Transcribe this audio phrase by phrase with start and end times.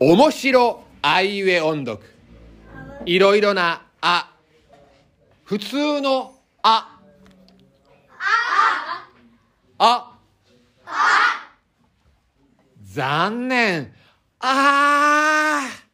[0.00, 2.00] 面白あいうえ音読。
[3.04, 4.32] いろいろなあ。
[5.44, 6.98] 普通のあ。
[9.78, 10.18] あ。
[10.86, 11.52] あ。
[12.82, 13.94] 残念。
[14.40, 15.62] あ。
[15.66, 15.88] ー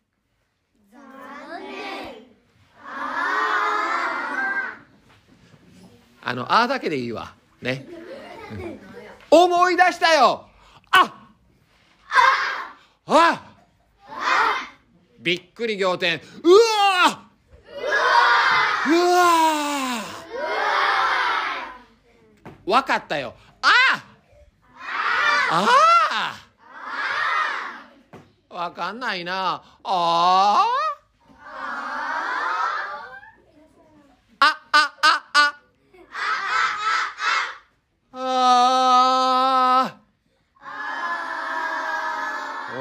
[6.27, 7.35] あの、あだけでいいわ。
[7.61, 7.87] ね。
[8.53, 8.95] うん
[9.31, 10.49] 思い出したよ。
[10.93, 11.24] あ。
[13.07, 13.43] あ
[15.21, 16.21] びっくり仰天。
[16.43, 17.29] うわ
[18.87, 20.03] うわ
[22.67, 23.35] わかったよ。
[23.61, 23.69] あ
[25.51, 25.69] あ
[28.51, 29.63] あわかんないな。
[29.63, 30.67] ああ
[34.41, 35.55] あああ
[38.13, 40.01] あ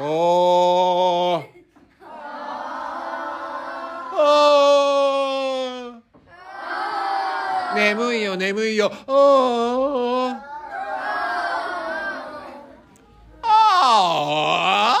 [0.00, 1.44] おー
[4.16, 7.74] あー。
[7.74, 8.92] 眠いよ眠いよ。
[8.92, 10.54] あー。
[13.42, 14.98] あ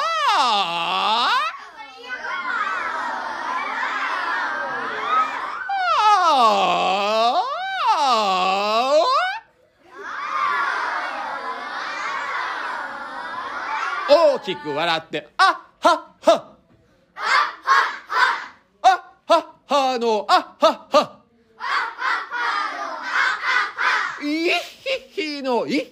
[14.06, 16.54] 大きく笑って、あっはっは。
[18.82, 21.20] あっはっはの、あっはっは。
[24.22, 24.50] い
[25.12, 25.90] ひひの、いひひ。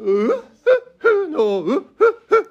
[0.00, 0.44] うふ
[0.98, 2.50] ふの、うっふふ。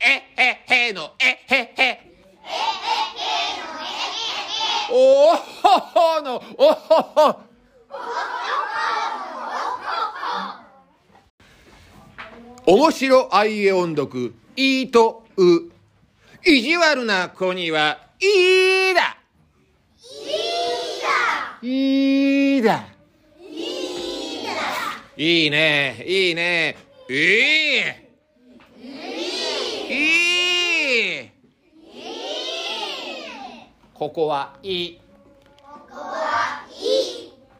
[0.00, 2.00] えへへの、えへへ。
[4.90, 7.55] おほほの、おほほ。
[12.68, 15.70] 面白あいえ音読、いいとう。
[16.44, 19.18] 意地悪な子には、いいだ。
[21.62, 22.88] いいだ。
[25.16, 26.76] いいね、いいね。
[27.08, 28.06] いい。
[29.88, 31.30] いい。
[33.94, 35.00] ここはいい。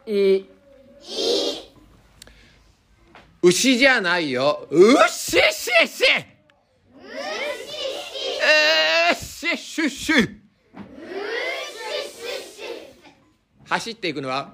[0.05, 0.56] いい。
[3.41, 4.67] 牛じゃないよ。
[4.69, 5.69] うっしっし。
[5.83, 6.03] っし
[8.41, 9.53] えーし。
[9.53, 10.13] っしっし。
[13.69, 14.53] 走っていくのは、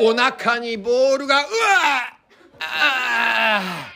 [0.00, 1.46] お腹にボールが、うわ
[2.60, 3.95] あ